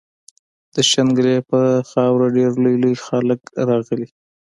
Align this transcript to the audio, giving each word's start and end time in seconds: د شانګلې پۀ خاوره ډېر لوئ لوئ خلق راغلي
د 0.73 0.75
شانګلې 0.89 1.35
پۀ 1.49 1.61
خاوره 1.89 2.27
ډېر 2.37 2.51
لوئ 2.63 2.75
لوئ 2.81 2.95
خلق 3.05 3.41
راغلي 3.69 4.07